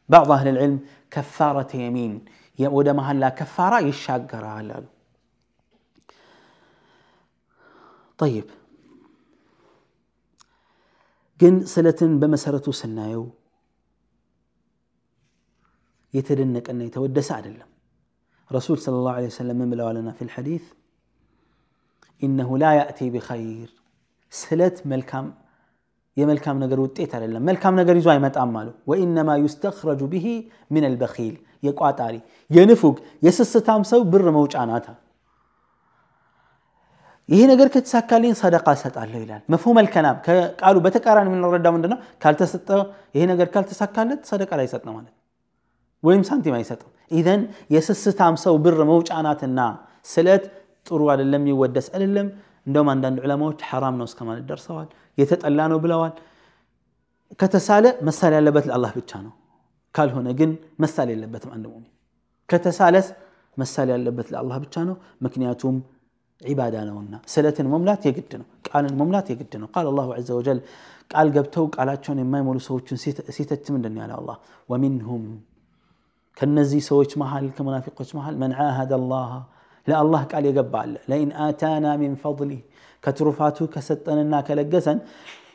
بعض 0.09 0.31
أهل 0.31 0.47
العلم 0.47 0.79
كفارة 1.11 1.71
يمين 1.75 2.13
وده 2.59 2.93
محل 2.93 3.23
كفارة 3.29 3.77
يشاقر 3.89 4.45
على 4.45 4.75
طيب 8.19 8.47
ግን 11.39 11.55
ስለትን 11.71 12.11
በመሰረቱ 12.21 12.67
ስናየው 12.79 13.23
የተደነቀና 16.13 16.81
የተወደሰ 16.87 17.29
አይደለም 17.37 17.69
ረሱል 18.51 18.77
صلى 18.85 18.97
الله 18.99 19.13
عليه 19.17 19.29
وسلم 19.33 19.57
ምን 19.61 19.69
ብለዋልና 19.73 20.09
في 20.17 20.23
الحديث 20.27 20.65
إنه 22.25 22.49
لا 22.63 22.71
يأتي 22.79 23.07
بخير 23.15 23.67
ስለት 24.31 24.77
መልካም 24.91 25.25
የመልካም 26.17 26.57
ነገር 26.63 26.79
ውጤት 26.83 27.11
አይደለም 27.17 27.41
መልካም 27.49 27.73
ነገር 27.79 27.95
ይዞ 27.99 28.07
አይመጣም 28.13 28.53
አሉ 28.59 28.69
ወኢነማ 28.91 29.31
ዩስተኽረጁ 29.41 30.01
ብሂ 30.13 30.27
ምን 30.75 30.83
አልበኺል 30.89 31.33
የቋጣሪ 31.63 32.15
የንፉግ 32.51 32.95
የስስታም 33.27 33.83
ሰው 33.91 34.01
ብር 34.13 34.27
መውጫ 34.37 34.55
ናታ 34.69 34.87
ይሄ 37.29 37.41
ነገር 37.51 37.67
ከተሳካልኝ 37.73 38.33
ሰደቃ 38.41 38.65
እሰጣለሁ 38.77 39.19
ይላል 39.23 39.43
መፍሁም 39.53 39.77
አልከላም 39.81 40.17
ከቃሉ 40.25 40.75
በተቃራኒ 40.85 41.27
የምንረዳው 41.31 41.73
ምንድነው 41.75 41.99
ካልተሰጠ 42.23 42.69
ይሄ 43.15 43.23
ነገር 43.31 43.47
ካልተሳካለት 43.53 44.21
ሰደቃ 44.31 44.51
ላይ 44.59 44.65
ይሰጥ 44.67 44.83
ነው 44.87 44.93
ማለት 44.97 45.13
ወይም 46.03 46.23
ሳንቲም 46.29 46.55
አይሰጥም 46.57 46.91
ኢዘን 47.11 47.41
የስስታም 47.75 48.35
ሰው 48.43 48.55
ብር 48.65 48.77
መውጫ 48.91 49.11
ናትና 49.27 49.59
ስለት 50.07 50.43
ጥሩ 50.87 51.01
አይደለም 51.13 51.43
ይወደስ 51.51 51.87
አይደለም 51.95 52.27
እንደውም 52.67 52.89
አንዳንድ 52.93 53.17
ዑለማዎች 53.25 53.59
ሐራም 53.69 53.95
ነው 53.99 54.07
እስከ 54.09 54.19
ማለት 54.29 54.45
ደርሰዋል 54.51 54.87
يتتلانو 55.20 55.76
بلوان 55.84 56.12
كتسالة 57.40 57.90
مسالة 58.08 58.38
لبت 58.46 58.66
الله 58.76 58.90
بيتشانو 58.96 59.30
قال 59.96 60.08
هنا 60.16 60.32
جن 60.38 60.52
مسالة 60.82 61.14
لبت 61.22 61.42
من 61.46 61.52
عندهم 61.56 61.82
كتسالس 62.50 63.08
مسالة 63.60 63.94
لبت 64.04 64.28
الله 64.42 64.56
بيتشانو 64.62 64.94
مكنياتهم 65.24 65.76
عبادانا 66.48 66.92
ونا 66.98 67.18
سلة 67.34 67.56
مملات 67.72 68.02
يقدنا 68.06 68.44
قال 68.72 68.84
مملات 69.00 69.26
يقدنا 69.32 69.66
قال 69.74 69.86
الله 69.92 70.06
عز 70.16 70.30
وجل 70.38 70.60
قال 71.14 71.26
قبتوك 71.36 71.72
على 71.80 71.92
تشون 72.00 72.18
ما 72.32 72.38
يمولو 72.40 72.58
سوى 72.66 72.80
تشون 72.80 72.98
سيت 73.36 73.70
من 73.70 73.76
الدنيا 73.80 74.02
على 74.06 74.14
الله 74.20 74.36
ومنهم 74.70 75.22
كنزي 76.38 76.80
سوى 76.88 77.06
محل 77.22 77.46
كمنافق 77.56 77.96
محل 78.18 78.36
من 78.42 78.50
عاهد 78.58 78.92
الله 79.00 79.30
لا 79.90 79.96
الله 80.02 80.22
قال 80.32 80.44
يقبع 80.46 80.82
لئن 81.10 81.32
آتانا 81.32 81.90
من 82.02 82.14
فضله 82.24 82.60
كتروفاتو 83.02 83.66
كستنا 83.66 84.40
كلجسا 84.46 84.94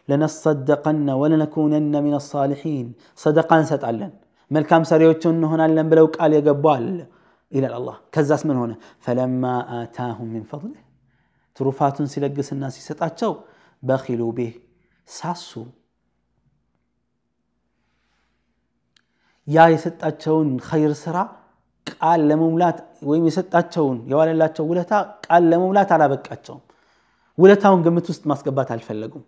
لنصدقن 0.10 1.10
ولنكونن 1.10 1.94
من 2.06 2.14
الصالحين. 2.22 2.86
صدقا 3.24 3.58
ستعلن. 3.70 4.12
ملكام 4.52 4.84
سريوتون 4.92 5.44
هنا 5.52 5.68
لن 5.68 5.90
بلو 5.90 6.06
قال 6.06 6.34
يقبال 6.34 7.06
إلى 7.56 7.68
الله 7.78 7.96
كزاس 8.14 8.46
من 8.46 8.56
هنا 8.62 8.76
فلما 9.04 9.56
آتاهم 9.84 10.28
من 10.36 10.44
فضله 10.52 10.82
تروفات 11.56 11.98
سلقس 12.14 12.50
الناس 12.54 12.76
ستأتشو 12.88 13.32
بخلوا 13.88 14.32
به 14.38 14.52
ساسو 15.18 15.64
يا 19.56 19.66
يستأتشون 19.74 20.48
خير 20.70 20.92
سرا 21.04 21.24
قال 22.02 22.20
لمملات 22.30 22.78
ويم 23.08 23.26
يستأتشون 23.28 23.98
يوالي 24.12 24.32
الله 24.36 24.48
تشو 24.48 24.66
قال 25.30 25.44
لمملات 25.50 25.90
على 25.96 26.06
بك 26.12 26.26
أتشون 26.36 26.62
ولا 27.38 27.56
تاون 27.56 27.84
قمت 27.84 28.10
وست 28.10 28.28
ماسك 28.28 28.50
بات 28.50 28.72
الفلقم. 28.72 29.22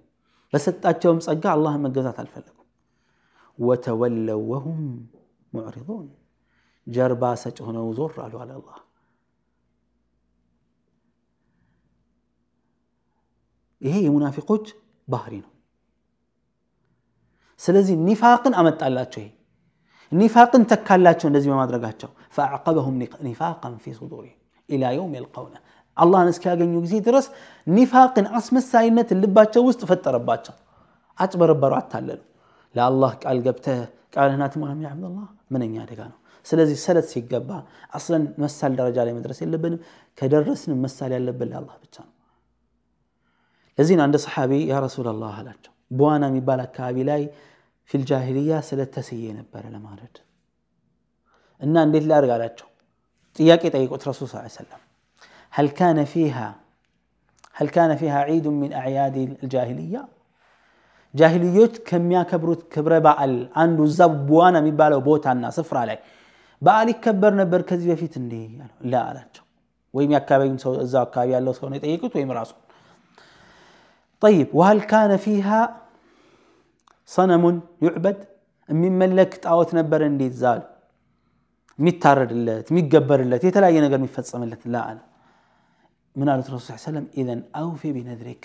لست 0.54 0.86
أتشوم 0.86 1.20
سجع 1.20 1.54
الله 1.54 1.78
على 2.20 2.28
الفلقم. 2.28 2.58
وتولوا 3.60 4.42
وهم 4.42 5.08
معرضون 5.54 6.16
جربا 6.88 7.36
سج 7.36 7.62
هنا 7.62 7.80
وزور 7.80 8.14
على 8.18 8.54
الله 8.56 8.76
هي 13.84 14.10
منافقوج 14.10 14.74
بحرين 15.08 15.44
سلزي 17.58 17.96
نفاق 17.96 18.48
أمت 18.48 18.84
على 18.84 19.08
شيء 19.14 19.32
نفاق 20.12 20.52
تكال 20.52 21.04
لا 21.04 21.20
شيء 21.20 21.32
فأعقبهم 22.30 23.04
نفاقا 23.22 23.76
في 23.76 23.94
صدورهم 23.94 24.38
إلى 24.70 24.96
يوم 24.96 25.16
يلقونه 25.16 25.60
አላህን 25.97 26.29
እስኪያገኙ 26.33 26.75
ጊዜ 26.85 26.95
ድረስ 27.07 27.27
ኒፋቅን 27.67 28.27
አስመሳይነት 28.39 29.09
ልባቸው 29.23 29.63
ውስጥ 29.69 29.83
ፈጠረባቸው 29.91 30.55
አጭበረበሩ 31.19 31.73
አታለሉ 31.81 32.21
ለአላህ 32.75 33.13
ቃል 33.23 33.39
ገብተህ 33.47 33.81
ቃልህን 34.15 34.43
አትሞላም 34.47 34.81
ያ 34.85 34.91
አብደላህ 34.95 35.27
ምንኛ 35.55 35.75
አደጋ 35.85 36.01
ነው 36.11 36.19
ስለዚህ 36.47 36.77
ሰለት 36.85 37.07
ሲገባ 37.13 37.51
አስለን 37.93 38.25
መሳል 38.43 38.73
ደረጃ 38.81 38.99
ላይ 39.07 39.13
መድረስ 39.19 39.39
የለብንም 39.45 39.81
ከደረስንም 40.19 40.79
መሳል 40.85 41.13
ያለብን 41.17 41.49
ለአላህ 41.53 41.77
ብቻ 41.85 41.97
ነው 42.07 42.13
ለዚህ 43.79 43.97
ነው 43.99 44.05
አንድ 44.07 44.17
ሰሓቢ 44.25 44.53
ያ 44.71 44.81
ረሱላላህ 44.87 45.35
አላቸው 45.41 45.73
በዋና 45.91 46.25
የሚባል 46.31 46.61
አካባቢ 46.67 46.97
ላይ 47.11 47.23
ፊልጃሂልያ 47.91 48.61
ስለት 48.69 48.91
ተስዬ 48.97 49.25
ነበረ 49.39 49.65
ለማረድ 49.75 50.17
እና 51.63 51.75
እንዴት 51.87 52.05
ላድርግ 52.11 52.33
አላቸው 52.37 52.69
ጥያቄ 53.39 53.63
ጠይቁት 53.77 54.03
ረሱል 54.11 54.29
ስ 54.33 54.57
ሰለም 54.59 54.83
هل 55.57 55.67
كان 55.81 55.99
فيها 56.13 56.49
هل 57.59 57.69
كان 57.77 57.91
فيها 58.01 58.19
عيد 58.29 58.47
من 58.63 58.71
أعياد 58.81 59.17
الجاهلية 59.43 60.03
ጃሂልዮች 61.15 61.75
ከሚያከብሩት 61.89 62.61
ክብረ 62.73 62.93
በዓል 63.07 63.33
አንዱ 63.63 63.79
እዛ 63.89 64.01
ቡዋና 64.29 64.57
የሚባለው 64.63 65.01
ቦታና 65.09 65.45
ስፍራ 65.57 65.79
ላይ 65.89 65.99
በዓል 66.63 66.89
ይከበር 66.93 67.33
ነበር 67.41 67.61
ከዚህ 67.69 67.89
በፊት 67.93 68.15
እንዴ 68.21 68.33
ላ 68.93 69.03
አላቸው 69.09 69.45
ወይም 69.95 70.11
የአካባቢውን 70.15 70.59
ሰው 70.65 70.73
እዛው 70.85 71.03
አካባቢ 71.07 71.29
ያለው 71.37 71.53
ሰው 71.59 71.67
ነው 71.71 71.77
የጠየቁት 71.79 72.13
ወይም 72.19 72.31
ራሱ 72.39 72.53
طيب 74.23 74.49
وهل 74.59 74.79
كان 74.93 75.13
فيها 75.27 75.61
صنم 77.09 77.45
يعبد 77.85 78.19
የሚመለክ 78.69 79.33
ጣዖት 79.45 79.71
ነበር 79.79 80.01
እንዴት 80.11 80.35
ዛሉ 80.43 80.61
የሚታረድለት 81.79 82.67
የሚገበርለት 82.71 83.43
የተለያየ 83.49 83.79
ነገር 83.87 83.99
የሚፈጸምለት 84.01 84.63
ላ 84.73 84.77
አለ 84.91 84.99
ምን 86.17 86.29
አሉት 86.33 86.49
ረሱ 86.55 86.69
ሰለም 86.85 87.07
ኢዘን 87.21 87.41
አውፊ 87.61 87.83
ቢነድሪክ 87.97 88.45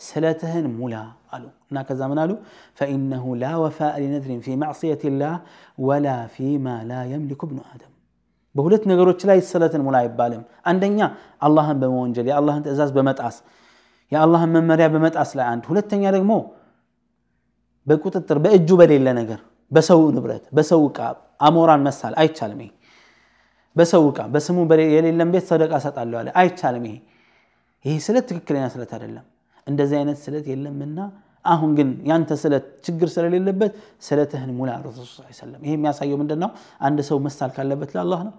ስለትህን 0.00 0.66
ሙላ 0.78 0.94
አሉ 1.34 1.44
እና 1.70 1.78
ከዛ 1.86 2.00
ምን 2.10 2.18
አሉ 2.22 2.32
ፈኢነሁ 2.78 3.24
ላ 3.40 3.46
ወፋእ 3.62 3.94
ሊነድሪን 4.02 4.40
ፊ 4.44 4.56
ማዕስየት 4.62 5.02
ላህ 5.20 5.34
ወላ 5.86 6.08
ፊማ 6.34 6.66
ላ 6.90 7.00
የምሊኩ 7.12 7.42
ብኑ 7.50 7.60
አደም 7.72 7.92
በሁለት 8.54 8.84
ነገሮች 8.90 9.20
ላይ 9.30 9.38
ስለትን 9.50 9.82
ሙላ 9.86 9.96
አይባልም 10.02 10.42
አንደኛ 10.70 11.00
አላህን 11.46 11.78
በመወንጀል 11.82 12.26
የአላህን 12.30 12.62
ትእዛዝ 12.66 12.90
በመጣስ 12.96 13.36
የአላህን 14.12 14.50
መመሪያ 14.56 14.86
በመጣስ 14.94 15.30
ላይ 15.38 15.46
አንድ 15.52 15.64
ሁለተኛ 15.70 16.04
ደግሞ 16.16 16.32
በቁጥጥር 17.86 18.38
በእጁ 18.44 18.70
በሌለ 18.80 19.08
ነገር 19.20 19.40
በሰው 19.70 20.00
ንብረት 20.16 20.44
በሰው 20.56 20.82
እቃ 20.88 20.98
አሞራን 21.46 21.82
መሳል 21.86 22.14
አይቻልም 22.22 22.60
ይሄ 22.64 22.70
በሰው 23.76 24.04
እቃ 24.10 24.20
በስሙ 24.34 24.58
የሌለን 24.94 25.30
ቤት 25.34 25.44
ሰደቃ 25.50 25.72
ሰጣለሁ 25.84 26.16
አለ 26.20 26.28
አይቻልም 26.40 26.84
ይሄ 26.88 26.96
ይሄ 27.84 27.94
ስለት 28.06 28.24
ትክክለኛ 28.30 28.64
ስለት 28.74 28.92
አይደለም 28.96 29.26
እንደዚህ 29.66 29.96
አይነት 30.00 30.18
ስለት 30.24 30.46
የለምና 30.52 30.98
አሁን 31.44 31.70
ግን 31.78 31.90
ያንተ 32.10 32.30
ስለት 32.42 32.64
ችግር 32.86 33.08
ስለሌለበት 33.14 33.72
ስለትህን 34.06 34.50
ሙላ 34.58 34.70
ረሱል 34.86 35.06
ስ 35.10 35.36
ሰለም 35.40 35.60
ይሄ 35.66 35.72
የሚያሳየው 35.76 36.16
ምንድን 36.22 36.40
ነው 36.44 36.50
አንድ 36.86 36.98
ሰው 37.08 37.18
መሳል 37.26 37.50
ካለበት 37.56 37.90
ለአላህ 37.96 38.20
ነው 38.26 38.34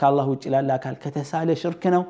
ከአላህ 0.00 0.26
ውጭ 0.32 0.44
ላለ 0.54 0.70
አካል 0.78 0.94
ከተሳለ 1.02 1.50
ሽርክ 1.62 1.84
ነው 1.96 2.02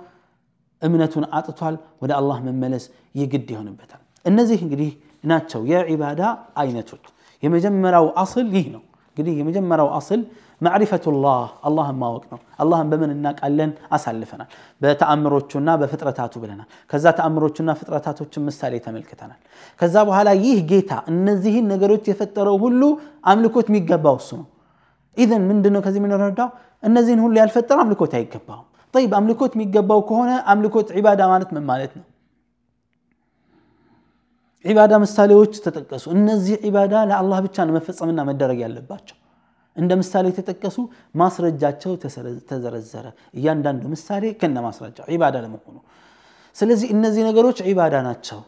እምነቱን 0.83 1.25
አጥቷል 1.39 1.75
ወደ 2.03 2.13
አላህ 2.21 2.39
መመለስ 2.47 2.85
የግድ 3.15 3.49
ይሆንበታል 3.55 4.01
እነዚህ 4.25 4.61
እንግዲህ 4.67 4.91
ናቸው 5.25 5.61
የዒባዳ 5.73 6.23
አይነቶች 6.63 7.05
የመጀመሪያው 7.43 8.07
አስል 8.23 8.47
ይህ 8.57 8.67
ነው 8.77 8.83
እንግዲህ 9.11 9.35
የመጀመሪያው 9.41 9.91
አስል 9.99 10.21
ማዕሪፈቱላህ 10.61 11.39
አላህን 11.69 11.97
ማወቅ 12.03 12.25
ነው 12.33 12.41
አላህን 12.63 12.89
በምን 12.93 13.11
እናውቃለን 13.15 13.71
አሳልፈናል 13.97 14.49
በተአምሮቹና 14.81 15.71
በፍጥረታቱ 15.81 16.35
ብለናል 16.43 16.69
ከዛ 16.91 17.05
ተአምሮቹና 17.19 17.71
ፍጥረታቶችን 17.81 18.45
ምሳሌ 18.49 18.75
ተመልክተናል 18.87 19.41
ከዛ 19.81 19.97
በኋላ 20.09 20.31
ይህ 20.45 20.61
ጌታ 20.71 20.93
እነዚህን 21.13 21.67
ነገሮች 21.73 22.05
የፈጠረው 22.13 22.59
ሁሉ 22.65 22.83
አምልኮት 23.33 23.69
የሚገባው 23.73 24.19
እሱ 24.23 24.31
ነው 24.41 24.47
ኢዘን 25.17 25.43
ምንድን 25.51 25.75
ነው 25.77 25.83
ከዚህ 25.87 26.01
የምንረዳው 26.03 26.51
እነዚህን 26.83 27.21
ሁሉ 27.25 27.35
ያልፈጠረ 27.43 27.79
አምልኮት 27.85 28.15
አይገባውም 28.19 28.69
ጠይብ 28.95 29.13
አምልኮት 29.19 29.53
የሚገባው 29.57 30.01
ከሆነ 30.09 30.31
አምልኮት 30.53 30.89
ዒባዳ 30.99 31.23
ማለት 31.33 31.51
ምን 31.57 31.65
ማለት 31.71 31.93
ነው 31.99 32.07
ዒባዳ 34.65 34.93
ምሳሌዎች 35.05 35.55
ተጠቀሱ 35.65 36.05
እነዚህ 36.17 36.57
ዒባዳ 36.67 36.95
ለአላህ 37.11 37.39
ብቻ 37.47 37.65
ነው 37.67 37.75
መፈጸምና 37.77 38.21
መደረግ 38.29 38.59
ያለባቸው 38.65 39.17
እንደ 39.78 39.92
ምሳሌ 40.02 40.26
የተጠቀሱ 40.32 40.78
ማስረጃቸው 41.16 41.92
ተዘረዘረ። 42.50 43.06
እያንዳንዱ 43.38 43.84
ምሳሌ 43.94 44.24
ከነ 44.42 44.58
ማስረጃው 44.66 45.06
ዒባዳ 45.14 45.36
ለመሆኑ። 45.46 45.78
ስለዚህ 46.58 46.88
እነዚህ 46.96 47.24
ነገሮች 47.30 47.58
ዒባዳ 47.68 47.96
ናቸው። 48.08 48.40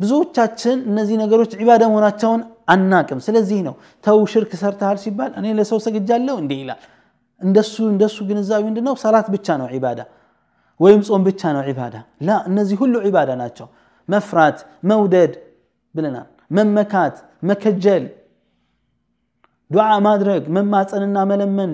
ብዙዎቻችን 0.00 0.78
እነዚህ 0.90 1.16
ነገሮች 1.22 1.52
ዒባዳ 1.60 1.82
መሆናቸውን 1.92 2.40
አናቅም። 2.72 3.20
ስለዚህ 3.26 3.58
ነው 3.66 3.74
ተው 4.04 4.18
ሽርክ 4.32 4.52
ሰርተሃል 4.62 4.98
ሲባል 5.02 5.30
እኔ 5.40 5.46
ለሰው 5.58 5.78
ሰግጃለሁ 5.86 6.34
እንዲህ 6.42 6.58
ይላል። 6.62 6.80
እንደሱ 7.40 7.74
እንደሱ 7.92 8.16
ግንዛቤ 8.28 8.60
ምንድነው? 8.68 8.94
ሰላት 9.02 9.26
ብቻ 9.34 9.46
ነው 9.60 9.66
ዒባዳ 9.74 10.00
ወይም 10.80 11.00
ጾም 11.06 11.22
ብቻ 11.28 11.42
ነው 11.54 11.62
ዒባዳ። 11.70 11.94
ላ 12.20 12.38
እነዚህ 12.50 12.76
ሁሉ 12.82 12.94
ዒባዳ 13.06 13.30
ናቸው። 13.42 13.66
መፍራት 14.08 14.58
መውደድ 14.84 15.32
ብለናል። 15.94 16.26
መመካት 16.56 17.14
መከጀል 17.42 18.04
ዱዓ 19.72 19.88
ማድረግ 20.06 20.42
መማፀንና 20.56 21.18
መለመን 21.30 21.72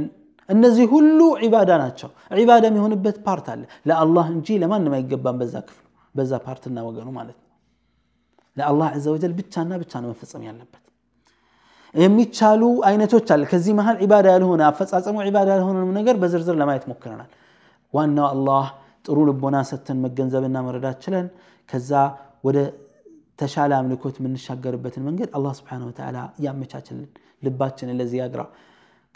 እነዚህ 0.49 0.87
ሁሉ 0.93 1.19
ዒባዳ 1.43 1.71
ናቸው። 1.83 2.11
ዒባዳ 2.39 2.65
የሚሆንበት 2.71 3.17
ፓርት 3.27 3.47
አለ። 3.53 3.63
ለአላህ 3.89 4.27
እንጂ 4.35 4.57
ለማንም 4.63 4.93
አይገባም 4.99 5.39
በዛ 5.41 5.55
ክፍሉ 5.67 5.85
በዛ 6.15 6.33
ፓርትና 6.45 6.79
ወገኑ 6.87 7.09
ማለት 7.19 7.37
ነው። 7.39 7.47
ለአላህ 8.57 8.89
ዘ 8.99 9.09
ወጀል 9.15 9.33
ብቻና 9.39 9.73
ብቻ 9.83 9.93
ነው 10.03 10.09
መፈጸም 10.13 10.43
ያለበት። 10.49 10.83
የሚቻሉ 11.95 12.63
አይነቶች 12.89 13.29
አለ። 13.35 13.43
ከዚህ 13.51 13.73
መሀል 13.79 13.97
ዒባዳ 14.03 14.27
ያልሆነ 14.35 14.63
አፈጻጸሙ 14.71 15.17
ዒባዳ 15.29 15.49
ያልሆነ 15.55 15.79
ነገር 15.99 16.17
በዝርዝር 16.23 16.57
ለማየት 16.61 16.85
ሞክረናል። 16.91 17.31
ዋናው 17.95 18.27
አላህ 18.31 18.65
ጥሩ 19.07 19.19
ልቦና 19.29 19.57
ሰተን 19.69 19.99
መገንዘብና 20.05 20.57
መረዳት 20.67 20.99
ችለን 21.05 21.27
ከዛ 21.69 21.91
ወደ 22.47 22.59
ተሻለ 23.39 23.73
አምልኮት 23.79 24.17
የምንሻገርበትን 24.21 25.03
መንገድ 25.09 25.29
አላህ 25.37 25.53
ስብሓን 25.59 25.83
ወተዓላ 25.89 26.17
ያመቻችልን 26.45 27.09
ልባችንን 27.43 27.99
ለዚህ 28.01 28.19
ያግራ። 28.23 28.43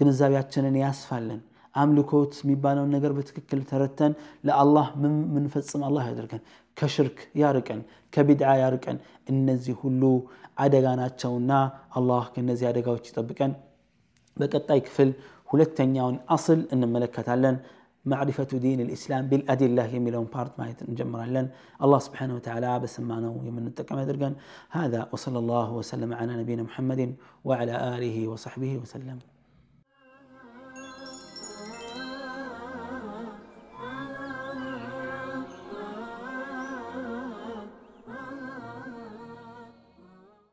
ግንዛቤያችንን 0.00 0.76
ያስፋልን 0.82 1.40
አምልኮት 1.74 2.32
የሚባለውን 2.42 2.90
ነገር 2.94 3.12
በትክክል 3.16 3.60
ተረተን 3.70 4.12
ለአላህ 4.44 4.86
ምንፈጽም 5.34 5.82
አላህ 5.88 6.04
ያደርገን? 6.10 6.42
ከሽርክ 6.76 7.18
ያርቀን 7.40 7.80
ከቢድዓ 8.12 8.50
ያርቀን። 8.62 8.98
እነዚህ 9.32 9.74
ሁሉ 9.82 10.02
አደጋ 10.58 10.86
ናቸውና 11.00 11.52
አላህ 11.98 12.24
ከእነዚህ 12.34 12.66
አደጋዎች 12.70 13.04
ይጠብቀን። 13.10 13.52
በቀጣይ 14.36 14.80
ክፍል 14.86 15.10
ሁለተኛውን 15.48 16.16
አስል 16.34 16.60
እንመለከታለን 16.74 17.56
معرفة 18.04 18.44
دين 18.44 18.80
الإسلام 18.80 19.26
بالأدلة. 19.26 19.86
يميلون 19.86 20.24
بارت 20.24 20.58
ما 20.58 20.74
نجمرا 20.88 21.48
الله 21.82 21.98
سبحانه 21.98 22.34
وتعالى 22.34 22.80
بسمانه 22.80 23.42
يمن 23.44 23.66
التقم 23.66 23.98
هذا 24.70 25.08
وصلى 25.12 25.38
الله 25.38 25.72
وسلم 25.72 26.14
على 26.14 26.36
نبينا 26.36 26.62
محمد 26.62 27.14
وعلى 27.44 27.96
آله 27.96 28.28
وصحبه 28.28 28.78
وسلم. 28.78 29.18